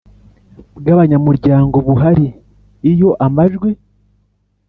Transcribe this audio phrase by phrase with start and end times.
[0.77, 2.27] bw abanyamuryango buhari
[2.91, 3.69] Iyo amajwi